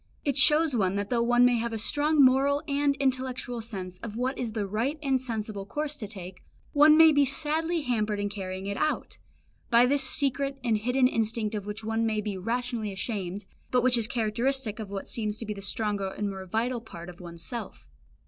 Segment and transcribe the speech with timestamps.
[0.25, 4.15] It shows one that though one may have a strong moral and intellectual sense of
[4.15, 6.41] what is the right and sensible course to take,
[6.73, 9.19] one may be sadly hampered in carrying it out,
[9.69, 13.95] by this secret and hidden instinct of which one may be rationally ashamed, but which
[13.95, 17.43] is characteristic of what seems to be the stronger and more vital part of one's
[17.45, 17.85] self.